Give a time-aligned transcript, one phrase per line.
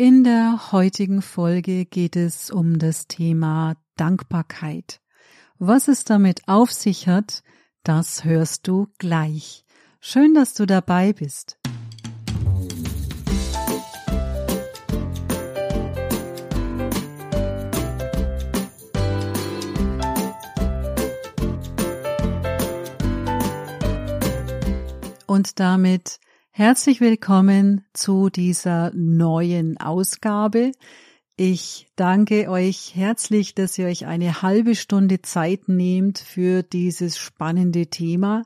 [0.00, 5.00] In der heutigen Folge geht es um das Thema Dankbarkeit.
[5.58, 7.42] Was es damit auf sich hat,
[7.82, 9.64] das hörst du gleich.
[9.98, 11.58] Schön, dass du dabei bist.
[25.26, 26.20] Und damit
[26.58, 30.72] Herzlich willkommen zu dieser neuen Ausgabe.
[31.36, 37.86] Ich danke euch herzlich, dass ihr euch eine halbe Stunde Zeit nehmt für dieses spannende
[37.86, 38.42] Thema.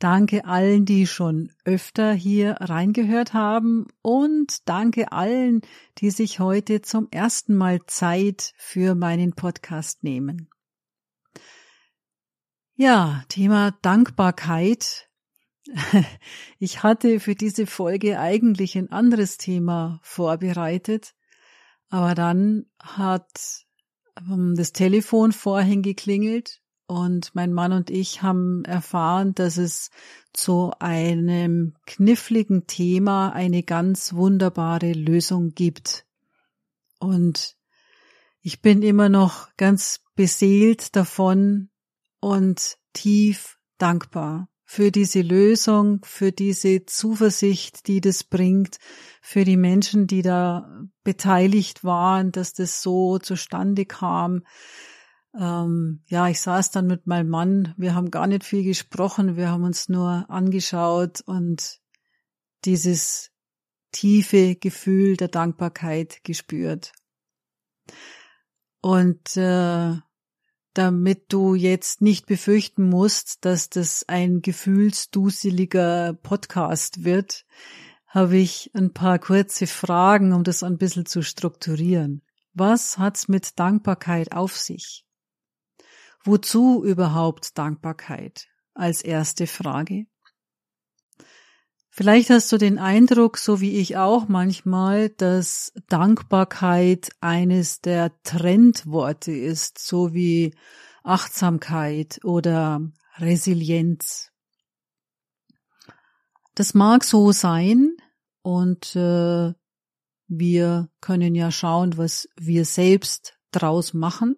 [0.00, 5.60] Danke allen, die schon öfter hier reingehört haben und danke allen,
[5.98, 10.50] die sich heute zum ersten Mal Zeit für meinen Podcast nehmen.
[12.74, 15.07] Ja, Thema Dankbarkeit
[16.58, 21.14] Ich hatte für diese Folge eigentlich ein anderes Thema vorbereitet,
[21.90, 23.66] aber dann hat
[24.18, 29.90] ähm, das Telefon vorhin geklingelt und mein Mann und ich haben erfahren, dass es
[30.32, 36.06] zu einem kniffligen Thema eine ganz wunderbare Lösung gibt.
[36.98, 37.56] Und
[38.40, 41.68] ich bin immer noch ganz beseelt davon
[42.20, 48.76] und tief dankbar für diese Lösung, für diese Zuversicht, die das bringt,
[49.22, 54.44] für die Menschen, die da beteiligt waren, dass das so zustande kam.
[55.34, 59.48] Ähm, ja, ich saß dann mit meinem Mann, wir haben gar nicht viel gesprochen, wir
[59.48, 61.80] haben uns nur angeschaut und
[62.66, 63.30] dieses
[63.90, 66.92] tiefe Gefühl der Dankbarkeit gespürt.
[68.82, 69.94] Und äh,
[70.78, 77.46] damit du jetzt nicht befürchten musst, dass das ein gefühlsduseliger Podcast wird,
[78.06, 82.22] habe ich ein paar kurze Fragen, um das ein bisschen zu strukturieren.
[82.54, 85.04] Was hat's mit Dankbarkeit auf sich?
[86.22, 88.46] Wozu überhaupt Dankbarkeit?
[88.72, 90.06] Als erste Frage.
[91.98, 99.32] Vielleicht hast du den Eindruck, so wie ich auch manchmal, dass Dankbarkeit eines der Trendworte
[99.32, 100.54] ist, so wie
[101.02, 102.80] Achtsamkeit oder
[103.16, 104.30] Resilienz.
[106.54, 107.96] Das mag so sein
[108.42, 109.52] und äh,
[110.28, 114.36] wir können ja schauen, was wir selbst draus machen.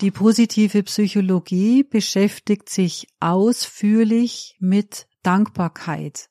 [0.00, 6.30] Die positive Psychologie beschäftigt sich ausführlich mit Dankbarkeit.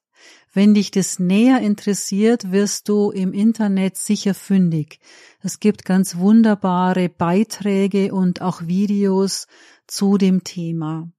[0.52, 5.00] Wenn dich das näher interessiert, wirst du im Internet sicher fündig.
[5.42, 9.48] Es gibt ganz wunderbare Beiträge und auch Videos
[9.88, 11.12] zu dem Thema.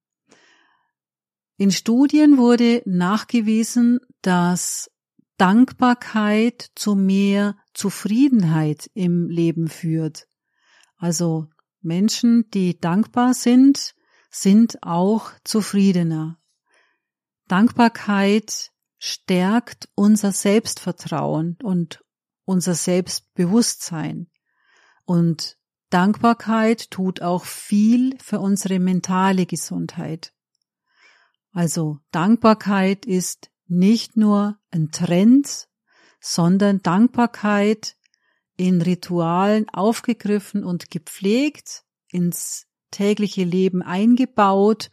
[1.57, 4.91] In Studien wurde nachgewiesen, dass
[5.37, 10.27] Dankbarkeit zu mehr Zufriedenheit im Leben führt.
[10.97, 11.49] Also
[11.81, 13.95] Menschen, die dankbar sind,
[14.31, 16.40] sind auch zufriedener.
[17.51, 22.05] Dankbarkeit stärkt unser Selbstvertrauen und
[22.45, 24.31] unser Selbstbewusstsein.
[25.05, 25.59] Und
[25.89, 30.33] Dankbarkeit tut auch viel für unsere mentale Gesundheit.
[31.51, 35.69] Also Dankbarkeit ist nicht nur ein Trend,
[36.21, 37.97] sondern Dankbarkeit
[38.57, 44.93] in Ritualen aufgegriffen und gepflegt, ins tägliche Leben eingebaut,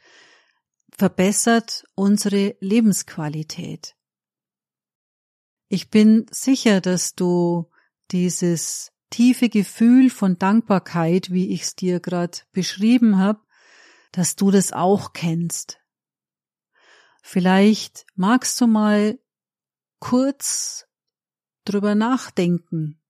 [0.92, 3.96] verbessert unsere Lebensqualität.
[5.70, 7.70] Ich bin sicher, dass du
[8.12, 13.42] dieses tiefe Gefühl von Dankbarkeit, wie ich es dir gerade beschrieben habe,
[14.12, 15.80] dass du das auch kennst.
[17.22, 19.20] Vielleicht magst du mal
[20.00, 20.88] kurz
[21.66, 23.02] drüber nachdenken,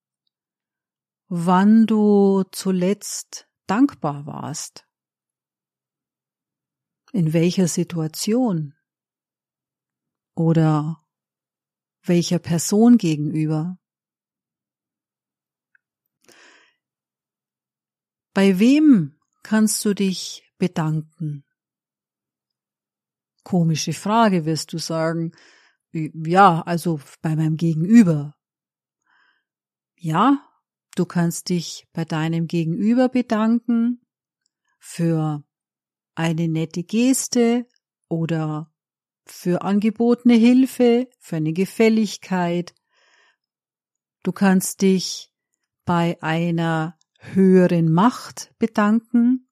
[1.28, 4.87] wann du zuletzt dankbar warst.
[7.12, 8.74] In welcher Situation?
[10.34, 11.04] Oder
[12.02, 13.78] welcher Person gegenüber?
[18.34, 21.44] Bei wem kannst du dich bedanken?
[23.42, 25.32] Komische Frage, wirst du sagen.
[25.92, 28.36] Ja, also bei meinem Gegenüber.
[29.96, 30.46] Ja,
[30.94, 34.06] du kannst dich bei deinem Gegenüber bedanken
[34.78, 35.42] für
[36.18, 37.66] eine nette Geste
[38.08, 38.72] oder
[39.24, 42.74] für angebotene Hilfe, für eine Gefälligkeit.
[44.22, 45.30] Du kannst dich
[45.84, 49.48] bei einer höheren Macht bedanken,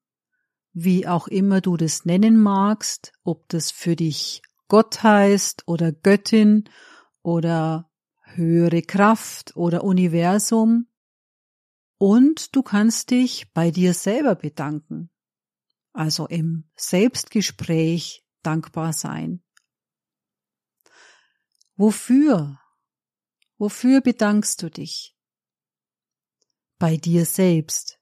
[0.72, 6.68] wie auch immer du das nennen magst, ob das für dich Gott heißt oder Göttin
[7.22, 7.90] oder
[8.22, 10.88] höhere Kraft oder Universum
[11.98, 15.10] und du kannst dich bei dir selber bedanken,
[15.96, 19.42] also im Selbstgespräch dankbar sein.
[21.76, 22.60] Wofür?
[23.58, 25.16] Wofür bedankst du dich?
[26.78, 27.98] Bei dir selbst.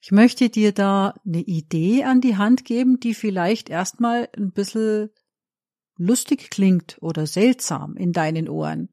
[0.00, 5.10] Ich möchte dir da eine Idee an die Hand geben, die vielleicht erstmal ein bisschen
[5.96, 8.88] lustig klingt oder seltsam in deinen Ohren.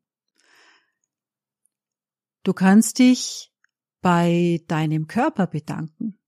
[2.44, 3.54] Du kannst dich
[4.02, 6.20] bei deinem Körper bedanken,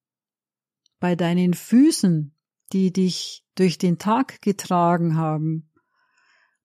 [0.99, 2.35] bei deinen Füßen,
[2.73, 5.71] die dich durch den Tag getragen haben,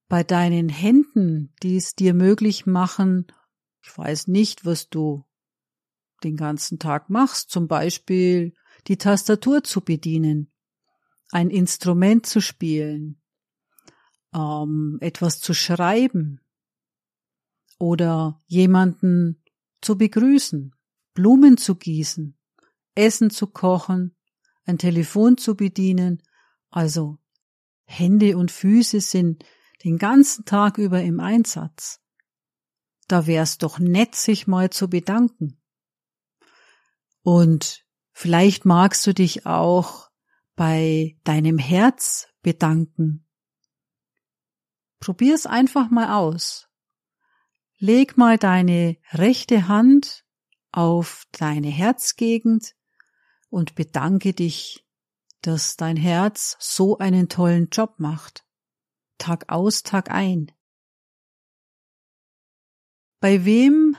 [0.07, 3.27] bei deinen Händen, die es dir möglich machen,
[3.81, 5.25] ich weiß nicht, was du
[6.23, 8.53] den ganzen Tag machst, zum Beispiel
[8.87, 10.51] die Tastatur zu bedienen,
[11.31, 13.21] ein Instrument zu spielen,
[14.33, 16.39] ähm, etwas zu schreiben
[17.79, 19.43] oder jemanden
[19.81, 20.73] zu begrüßen,
[21.13, 22.37] Blumen zu gießen,
[22.95, 24.15] Essen zu kochen,
[24.65, 26.21] ein Telefon zu bedienen,
[26.69, 27.17] also
[27.85, 29.43] Hände und Füße sind
[29.83, 31.99] den ganzen Tag über im Einsatz.
[33.07, 35.61] Da wär's doch nett, sich mal zu bedanken.
[37.21, 40.09] Und vielleicht magst du dich auch
[40.55, 43.25] bei deinem Herz bedanken.
[44.99, 46.69] Probier's einfach mal aus.
[47.77, 50.25] Leg mal deine rechte Hand
[50.71, 52.75] auf deine Herzgegend
[53.53, 54.83] und bedanke dich,
[55.41, 58.47] dass dein Herz so einen tollen Job macht.
[59.19, 60.51] Tag aus, Tag ein.
[63.19, 63.95] Bei wem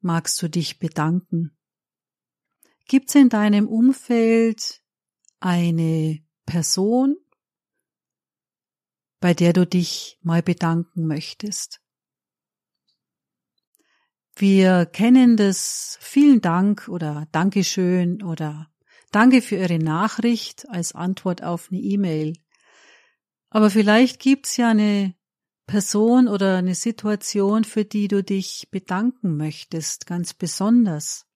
[0.00, 1.54] magst du dich bedanken?
[2.86, 4.82] Gibt's in deinem Umfeld
[5.40, 7.16] eine Person,
[9.20, 11.81] bei der du dich mal bedanken möchtest?
[14.36, 18.72] Wir kennen das vielen Dank oder Dankeschön oder
[19.12, 22.32] Danke für Ihre Nachricht als Antwort auf eine E-Mail.
[23.50, 25.14] Aber vielleicht gibt's ja eine
[25.66, 31.26] Person oder eine Situation, für die du dich bedanken möchtest, ganz besonders.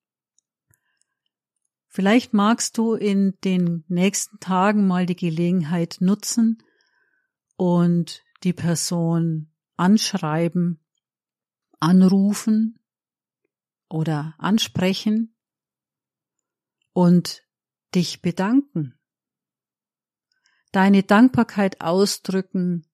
[1.88, 6.62] Vielleicht magst du in den nächsten Tagen mal die Gelegenheit nutzen
[7.56, 10.80] und die Person anschreiben,
[11.78, 12.78] anrufen
[13.88, 15.36] oder ansprechen
[16.92, 17.44] und
[17.94, 18.98] dich bedanken.
[20.72, 22.86] Deine Dankbarkeit ausdrücken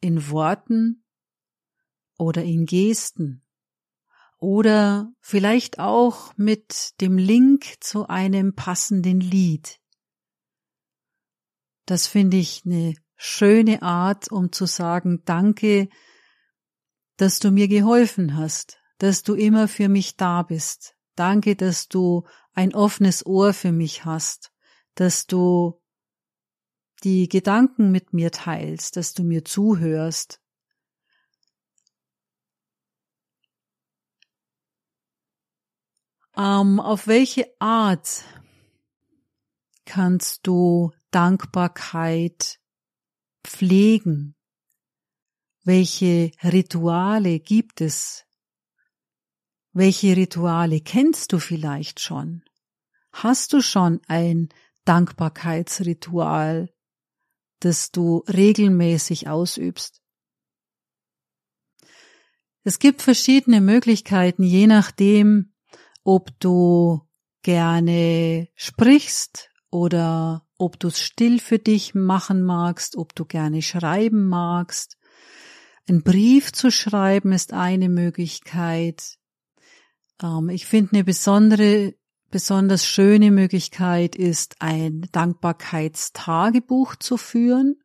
[0.00, 1.04] in Worten
[2.18, 3.42] oder in Gesten
[4.38, 9.80] oder vielleicht auch mit dem Link zu einem passenden Lied.
[11.84, 15.88] Das finde ich eine schöne Art, um zu sagen, danke,
[17.16, 20.94] dass du mir geholfen hast, dass du immer für mich da bist.
[21.16, 24.52] Danke, dass du ein offenes Ohr für mich hast,
[24.94, 25.80] dass du
[27.02, 30.42] die Gedanken mit mir teilst, dass du mir zuhörst.
[36.36, 38.22] Ähm, auf welche Art
[39.86, 42.60] kannst du Dankbarkeit
[43.44, 44.36] pflegen?
[45.64, 48.26] Welche Rituale gibt es
[49.72, 52.42] welche Rituale kennst du vielleicht schon?
[53.12, 54.48] Hast du schon ein
[54.84, 56.72] Dankbarkeitsritual,
[57.60, 60.00] das du regelmäßig ausübst?
[62.62, 65.54] Es gibt verschiedene Möglichkeiten, je nachdem,
[66.04, 67.00] ob du
[67.42, 74.26] gerne sprichst oder ob du es still für dich machen magst, ob du gerne schreiben
[74.26, 74.98] magst.
[75.88, 79.19] Ein Brief zu schreiben ist eine Möglichkeit.
[80.22, 81.94] Ähm, ich finde eine besondere,
[82.30, 87.76] besonders schöne Möglichkeit ist, ein Dankbarkeitstagebuch zu führen.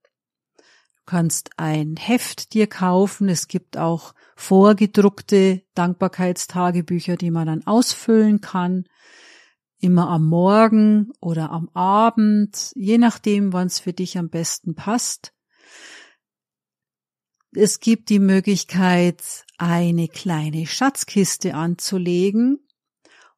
[0.58, 3.30] Du kannst ein Heft dir kaufen.
[3.30, 8.86] Es gibt auch vorgedruckte Dankbarkeitstagebücher, die man dann ausfüllen kann.
[9.80, 15.35] Immer am Morgen oder am Abend, je nachdem, wann es für dich am besten passt.
[17.58, 22.60] Es gibt die Möglichkeit, eine kleine Schatzkiste anzulegen,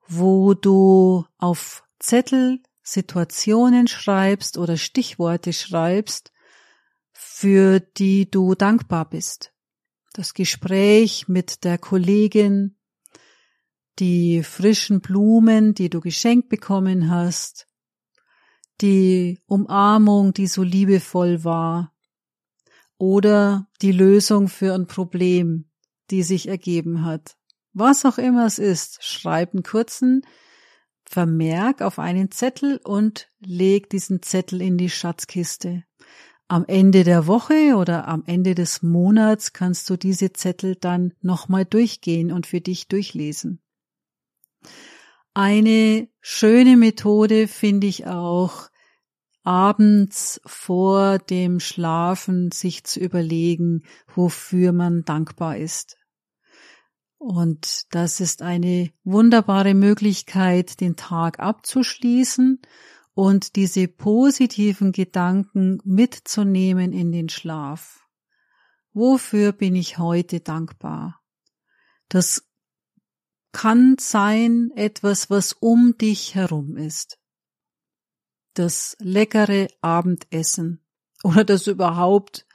[0.07, 6.31] wo du auf Zettel Situationen schreibst oder Stichworte schreibst,
[7.13, 9.53] für die du dankbar bist.
[10.13, 12.75] Das Gespräch mit der Kollegin,
[13.99, 17.67] die frischen Blumen, die du geschenkt bekommen hast,
[18.81, 21.93] die Umarmung, die so liebevoll war,
[22.97, 25.65] oder die Lösung für ein Problem,
[26.09, 27.37] die sich ergeben hat.
[27.73, 30.23] Was auch immer es ist, schreib einen kurzen
[31.03, 35.83] Vermerk auf einen Zettel und leg diesen Zettel in die Schatzkiste.
[36.49, 41.65] Am Ende der Woche oder am Ende des Monats kannst du diese Zettel dann nochmal
[41.65, 43.61] durchgehen und für dich durchlesen.
[45.33, 48.69] Eine schöne Methode finde ich auch,
[49.47, 55.95] abends vor dem Schlafen sich zu überlegen, wofür man dankbar ist.
[57.17, 62.61] Und das ist eine wunderbare Möglichkeit, den Tag abzuschließen
[63.13, 68.05] und diese positiven Gedanken mitzunehmen in den Schlaf.
[68.91, 71.21] Wofür bin ich heute dankbar?
[72.09, 72.45] Das
[73.53, 77.17] kann sein etwas, was um dich herum ist.
[78.57, 80.83] Das leckere Abendessen
[81.23, 82.47] oder das überhaupt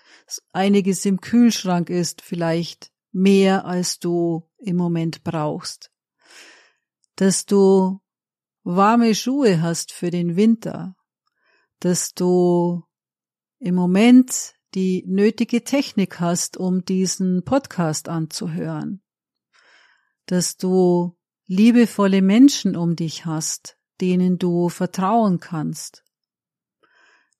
[0.52, 5.92] einiges im Kühlschrank ist, vielleicht mehr als du im Moment brauchst.
[7.14, 8.00] Dass du
[8.64, 10.96] warme Schuhe hast für den Winter,
[11.78, 12.82] dass du
[13.60, 19.04] im Moment die nötige Technik hast, um diesen Podcast anzuhören,
[20.26, 21.16] dass du
[21.46, 26.04] liebevolle Menschen um dich hast, denen du vertrauen kannst,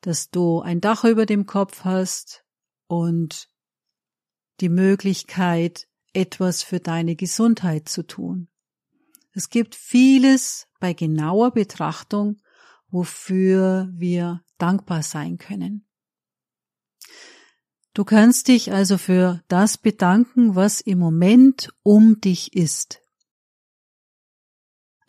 [0.01, 2.45] dass du ein Dach über dem Kopf hast
[2.87, 3.49] und
[4.61, 8.49] die Möglichkeit, etwas für deine Gesundheit zu tun.
[9.33, 12.41] Es gibt vieles bei genauer Betrachtung,
[12.91, 15.87] wofür wir dankbar sein können.
[17.95, 23.02] Du kannst dich also für das bedanken, was im Moment um dich ist.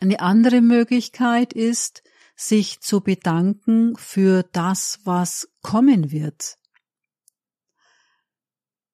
[0.04, 2.02] Eine andere Möglichkeit ist,
[2.36, 6.58] sich zu bedanken für das, was kommen wird.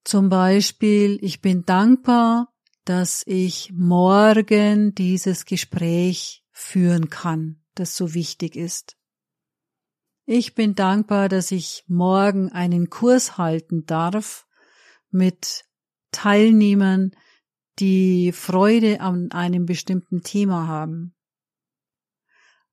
[0.05, 8.55] Zum Beispiel, ich bin dankbar, dass ich morgen dieses Gespräch führen kann, das so wichtig
[8.55, 8.97] ist.
[10.27, 14.47] Ich bin dankbar, dass ich morgen einen Kurs halten darf
[15.11, 15.65] mit
[16.13, 17.11] Teilnehmern,
[17.79, 21.15] die Freude an einem bestimmten Thema haben.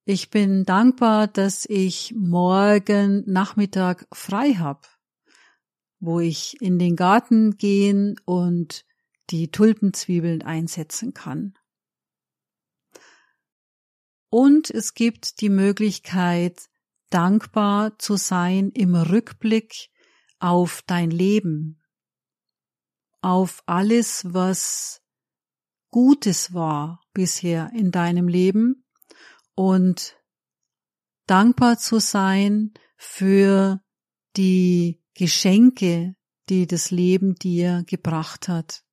[0.05, 4.87] Ich bin dankbar, dass ich morgen Nachmittag frei habe
[5.99, 8.85] wo ich in den Garten gehen und
[9.29, 11.53] die Tulpenzwiebeln einsetzen kann.
[14.29, 16.69] Und es gibt die Möglichkeit,
[17.09, 19.89] dankbar zu sein im Rückblick
[20.39, 21.81] auf dein Leben,
[23.21, 25.01] auf alles, was
[25.89, 28.85] Gutes war bisher in deinem Leben
[29.55, 30.17] und
[31.25, 33.81] dankbar zu sein für
[34.35, 36.15] die Geschenke,
[36.49, 38.83] die das Leben dir gebracht hat.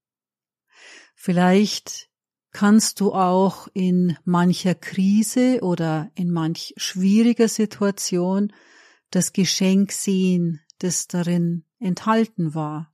[1.15, 2.09] Vielleicht
[2.53, 8.53] kannst du auch in mancher Krise oder in manch schwieriger Situation
[9.11, 12.94] das Geschenk sehen, das darin enthalten war.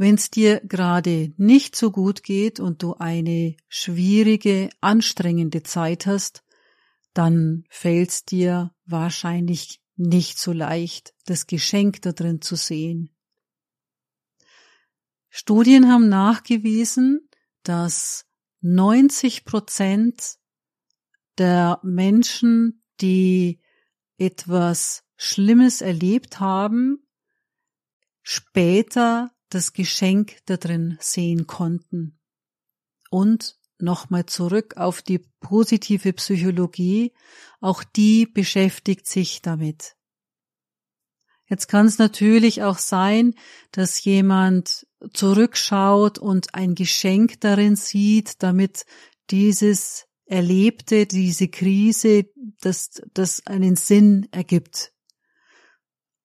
[0.00, 6.42] Wenn es dir gerade nicht so gut geht und du eine schwierige, anstrengende Zeit hast,
[7.12, 13.14] dann fällt's dir wahrscheinlich nicht so leicht, das Geschenk da drin zu sehen.
[15.28, 17.28] Studien haben nachgewiesen,
[17.62, 18.24] dass
[18.62, 20.38] 90 Prozent
[21.36, 23.60] der Menschen, die
[24.16, 27.06] etwas Schlimmes erlebt haben,
[28.22, 32.18] später das Geschenk da drin sehen konnten.
[33.10, 37.12] Und nochmal zurück auf die positive Psychologie,
[37.60, 39.96] auch die beschäftigt sich damit.
[41.48, 43.34] Jetzt kann es natürlich auch sein,
[43.72, 48.86] dass jemand zurückschaut und ein Geschenk darin sieht, damit
[49.30, 52.26] dieses Erlebte, diese Krise,
[52.60, 54.92] dass das einen Sinn ergibt.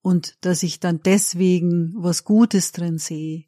[0.05, 3.43] Und dass ich dann deswegen was Gutes drin sehe.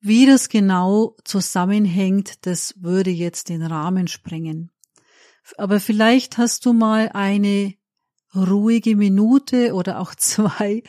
[0.00, 4.72] Wie das genau zusammenhängt, das würde jetzt den Rahmen sprengen.
[5.56, 7.74] Aber vielleicht hast du mal eine
[8.34, 10.82] ruhige Minute oder auch zwei,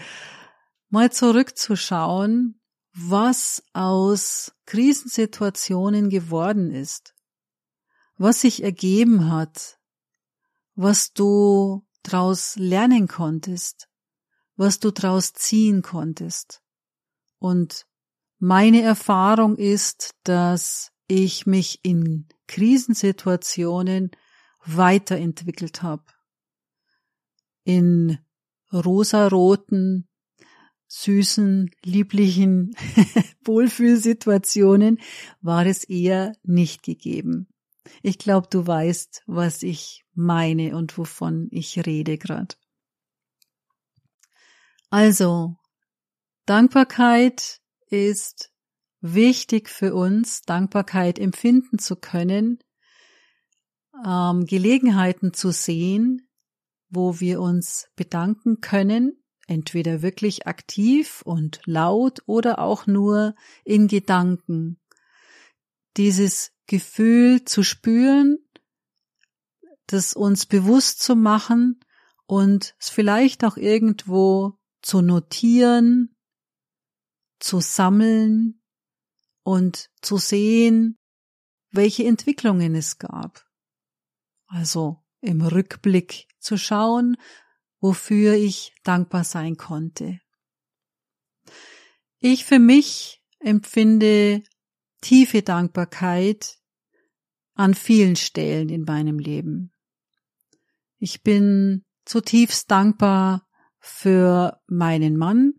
[0.90, 2.60] mal zurückzuschauen,
[2.96, 7.14] was aus Krisensituationen geworden ist,
[8.18, 9.78] was sich ergeben hat,
[10.74, 13.88] was du daraus lernen konntest,
[14.56, 16.62] was du daraus ziehen konntest.
[17.40, 17.86] Und
[18.40, 24.12] meine Erfahrung ist, dass ich mich in Krisensituationen
[24.66, 26.04] weiterentwickelt habe.
[27.64, 28.20] In
[28.74, 30.08] rosaroten
[30.88, 32.76] süßen, lieblichen
[33.44, 35.00] Wohlfühlsituationen
[35.42, 37.48] war es eher nicht gegeben.
[38.02, 42.56] Ich glaube, du weißt, was ich meine und wovon ich rede gerade.
[44.98, 45.58] Also,
[46.46, 48.50] Dankbarkeit ist
[49.02, 52.60] wichtig für uns, Dankbarkeit empfinden zu können,
[54.08, 56.30] ähm, Gelegenheiten zu sehen,
[56.88, 63.36] wo wir uns bedanken können, entweder wirklich aktiv und laut oder auch nur
[63.66, 64.80] in Gedanken.
[65.98, 68.38] Dieses Gefühl zu spüren,
[69.88, 71.82] das uns bewusst zu machen
[72.28, 76.16] und es vielleicht auch irgendwo zu notieren,
[77.40, 78.62] zu sammeln
[79.42, 81.00] und zu sehen,
[81.72, 83.44] welche Entwicklungen es gab.
[84.46, 87.18] Also im Rückblick zu schauen,
[87.80, 90.20] wofür ich dankbar sein konnte.
[92.20, 94.44] Ich für mich empfinde
[95.02, 96.60] tiefe Dankbarkeit
[97.56, 99.74] an vielen Stellen in meinem Leben.
[101.00, 103.45] Ich bin zutiefst dankbar
[103.88, 105.54] für meinen Mann,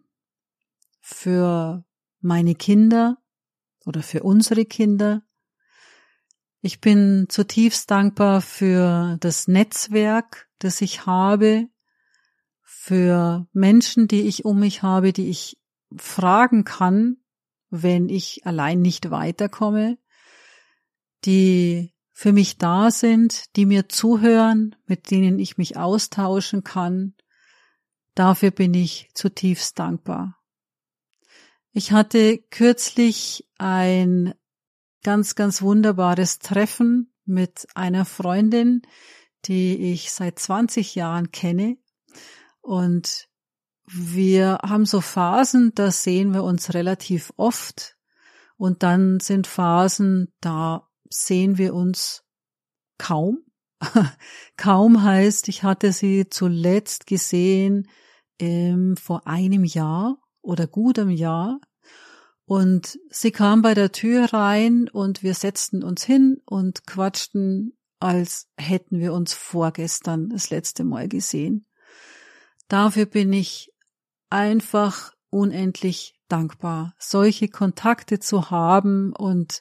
[1.00, 1.84] für
[2.20, 3.18] meine Kinder
[3.84, 5.22] oder für unsere Kinder,
[6.60, 11.68] ich bin zutiefst dankbar für das Netzwerk, das ich habe,
[12.62, 15.56] für Menschen, die ich um mich habe, die ich
[15.96, 17.18] fragen kann,
[17.70, 19.98] wenn ich allein nicht weiterkomme,
[21.24, 27.14] die für mich da sind, die mir zuhören, mit denen ich mich austauschen kann.
[28.16, 30.38] Dafür bin ich zutiefst dankbar.
[31.72, 34.32] Ich hatte kürzlich ein
[35.02, 38.80] ganz, ganz wunderbares Treffen mit einer Freundin,
[39.44, 41.76] die ich seit 20 Jahren kenne.
[42.62, 43.28] Und
[43.84, 47.98] wir haben so Phasen, da sehen wir uns relativ oft.
[48.56, 52.24] Und dann sind Phasen, da sehen wir uns
[52.96, 53.44] kaum.
[54.56, 57.90] kaum heißt, ich hatte sie zuletzt gesehen
[58.38, 61.60] ähm, vor einem Jahr oder gutem Jahr.
[62.44, 68.48] Und sie kam bei der Tür rein und wir setzten uns hin und quatschten, als
[68.56, 71.66] hätten wir uns vorgestern das letzte Mal gesehen.
[72.68, 73.72] Dafür bin ich
[74.30, 79.60] einfach unendlich dankbar, solche Kontakte zu haben und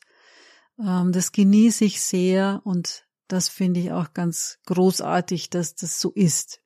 [0.79, 6.11] ähm, das genieße ich sehr und das finde ich auch ganz großartig, dass das so
[6.11, 6.61] ist.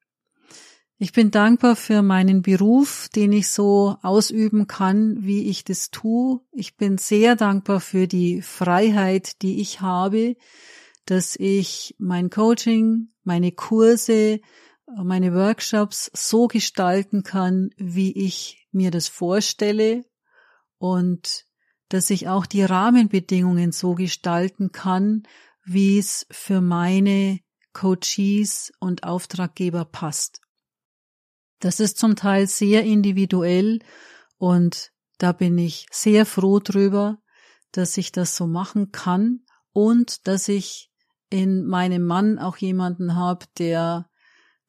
[1.01, 6.41] Ich bin dankbar für meinen Beruf, den ich so ausüben kann, wie ich das tue.
[6.51, 10.35] Ich bin sehr dankbar für die Freiheit, die ich habe,
[11.05, 14.41] dass ich mein Coaching, meine Kurse,
[14.93, 20.03] meine Workshops so gestalten kann, wie ich mir das vorstelle
[20.79, 21.45] und
[21.87, 25.23] dass ich auch die Rahmenbedingungen so gestalten kann,
[25.63, 27.39] wie es für meine
[27.71, 30.41] Coaches und Auftraggeber passt.
[31.59, 33.79] Das ist zum Teil sehr individuell
[34.37, 37.17] und da bin ich sehr froh drüber,
[37.71, 39.41] dass ich das so machen kann
[39.73, 40.89] und dass ich
[41.29, 44.09] in meinem Mann auch jemanden habe, der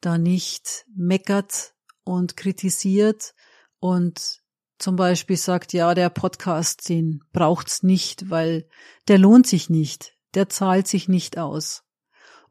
[0.01, 1.73] da nicht meckert
[2.03, 3.33] und kritisiert
[3.79, 4.41] und
[4.77, 8.67] zum Beispiel sagt, ja, der Podcast, den braucht's nicht, weil
[9.07, 11.83] der lohnt sich nicht, der zahlt sich nicht aus.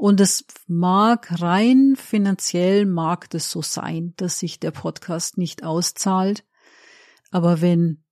[0.01, 6.47] Und es mag rein finanziell mag das so sein, dass sich der Podcast nicht auszahlt.
[7.31, 8.03] Aber wenn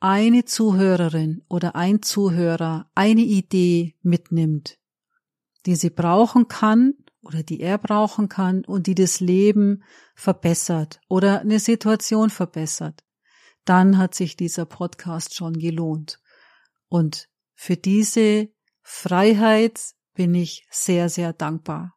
[0.00, 4.78] eine Zuhörerin oder ein Zuhörer eine Idee mitnimmt,
[5.64, 9.82] die sie brauchen kann oder die er brauchen kann und die das Leben
[10.14, 13.02] verbessert oder eine Situation verbessert,
[13.64, 16.20] dann hat sich dieser Podcast schon gelohnt.
[16.90, 18.50] Und für diese
[18.82, 21.96] Freiheit bin ich sehr, sehr dankbar.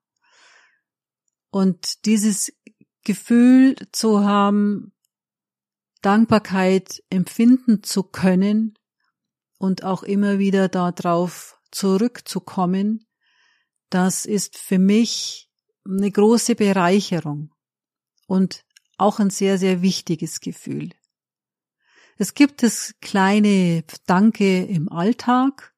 [1.50, 2.54] Und dieses
[3.04, 4.94] Gefühl zu haben,
[6.02, 8.80] Dankbarkeit empfinden zu können
[9.58, 13.06] und auch immer wieder darauf zurückzukommen,
[13.90, 15.50] das ist für mich
[15.84, 17.54] eine große Bereicherung
[18.26, 18.64] und
[18.98, 20.92] auch ein sehr, sehr wichtiges Gefühl.
[22.16, 25.73] Es gibt das kleine Danke im Alltag,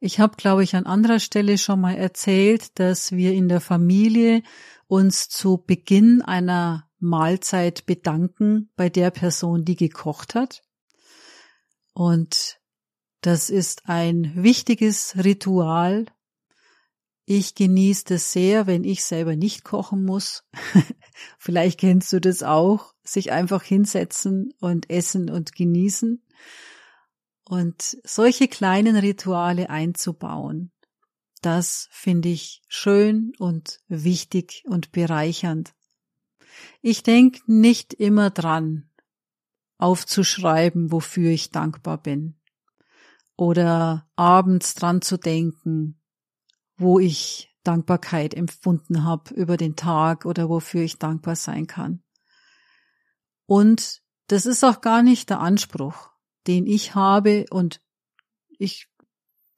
[0.00, 4.42] ich habe, glaube ich, an anderer Stelle schon mal erzählt, dass wir in der Familie
[4.86, 10.62] uns zu Beginn einer Mahlzeit bedanken bei der Person, die gekocht hat.
[11.92, 12.60] Und
[13.20, 16.06] das ist ein wichtiges Ritual.
[17.24, 20.44] Ich genieße es sehr, wenn ich selber nicht kochen muss.
[21.38, 26.22] Vielleicht kennst du das auch, sich einfach hinsetzen und essen und genießen.
[27.48, 30.72] Und solche kleinen Rituale einzubauen,
[31.42, 35.74] das finde ich schön und wichtig und bereichernd.
[36.82, 38.90] Ich denke nicht immer dran,
[39.78, 42.40] aufzuschreiben, wofür ich dankbar bin.
[43.36, 46.00] Oder abends dran zu denken,
[46.76, 52.02] wo ich Dankbarkeit empfunden habe über den Tag oder wofür ich dankbar sein kann.
[53.44, 56.10] Und das ist auch gar nicht der Anspruch,
[56.46, 57.80] den ich habe und
[58.58, 58.88] ich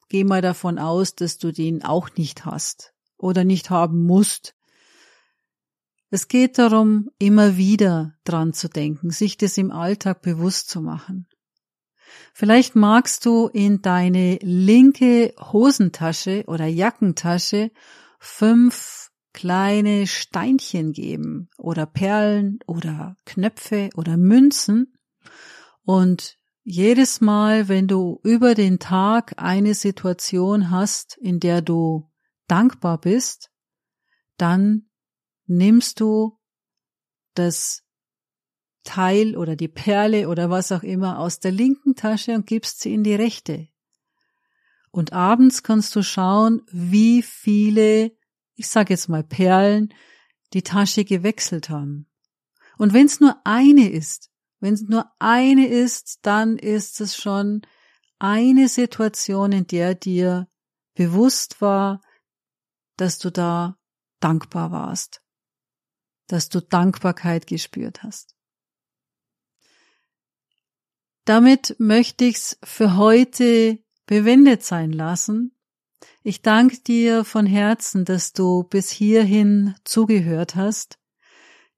[0.09, 4.55] gehe mal davon aus, dass du den auch nicht hast oder nicht haben musst.
[6.09, 11.27] Es geht darum, immer wieder dran zu denken, sich das im Alltag bewusst zu machen.
[12.33, 17.71] Vielleicht magst du in deine linke Hosentasche oder Jackentasche
[18.19, 24.97] fünf kleine Steinchen geben oder Perlen oder Knöpfe oder Münzen
[25.83, 26.38] und
[26.69, 32.07] jedes Mal, wenn du über den Tag eine Situation hast, in der du
[32.47, 33.49] dankbar bist,
[34.37, 34.87] dann
[35.47, 36.37] nimmst du
[37.33, 37.83] das
[38.83, 42.93] Teil oder die Perle oder was auch immer aus der linken Tasche und gibst sie
[42.93, 43.67] in die rechte.
[44.91, 48.11] Und abends kannst du schauen, wie viele,
[48.53, 49.91] ich sage jetzt mal Perlen,
[50.53, 52.07] die Tasche gewechselt haben.
[52.77, 54.29] Und wenn es nur eine ist,
[54.59, 57.61] wenn es nur eine ist, dann ist es schon
[58.19, 60.47] eine Situation, in der dir
[60.93, 62.01] bewusst war,
[62.97, 63.77] dass du da
[64.19, 65.21] dankbar warst,
[66.27, 68.35] dass du Dankbarkeit gespürt hast.
[71.23, 75.55] Damit möchte ich's für heute bewendet sein lassen.
[76.23, 80.98] Ich danke dir von Herzen, dass du bis hierhin zugehört hast.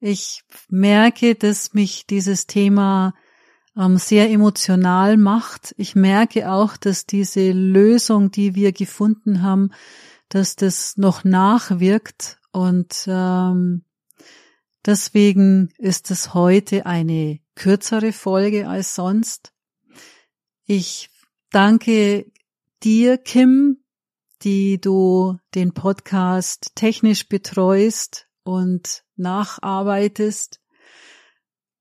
[0.03, 3.13] Ich merke, dass mich dieses Thema
[3.77, 5.75] ähm, sehr emotional macht.
[5.77, 9.69] Ich merke auch, dass diese Lösung, die wir gefunden haben,
[10.27, 13.85] dass das noch nachwirkt und ähm,
[14.87, 19.53] deswegen ist es heute eine kürzere Folge als sonst.
[20.65, 21.11] Ich
[21.51, 22.25] danke
[22.81, 23.83] dir, Kim,
[24.41, 30.59] die du den Podcast technisch betreust und nacharbeitest.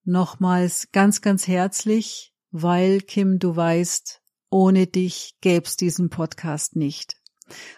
[0.05, 7.17] Nochmals ganz, ganz herzlich, weil Kim, du weißt, ohne dich gäb's diesen Podcast nicht.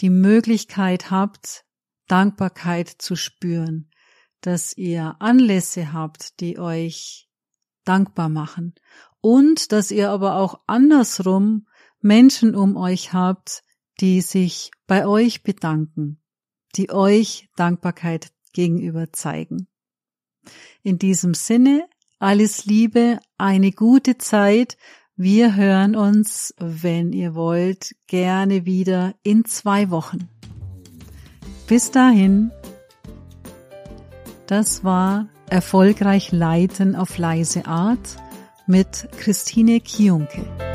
[0.00, 1.64] die Möglichkeit habt,
[2.08, 3.92] Dankbarkeit zu spüren,
[4.40, 7.28] dass ihr Anlässe habt, die euch
[7.84, 8.74] dankbar machen
[9.20, 11.68] und dass ihr aber auch andersrum
[12.00, 13.62] Menschen um euch habt,
[14.00, 16.20] die sich bei euch bedanken,
[16.74, 19.68] die euch Dankbarkeit gegenüber zeigen.
[20.82, 21.88] In diesem Sinne,
[22.22, 24.76] alles Liebe, eine gute Zeit.
[25.16, 30.28] Wir hören uns, wenn ihr wollt, gerne wieder in zwei Wochen.
[31.66, 32.52] Bis dahin,
[34.46, 38.16] das war Erfolgreich Leiten auf leise Art
[38.66, 40.71] mit Christine Kionke.